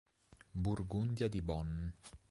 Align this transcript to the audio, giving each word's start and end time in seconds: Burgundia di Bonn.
Burgundia 0.55 1.27
di 1.27 1.43
Bonn. 1.43 1.89